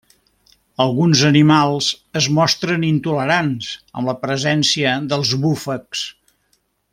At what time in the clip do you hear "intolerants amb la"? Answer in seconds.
2.87-4.17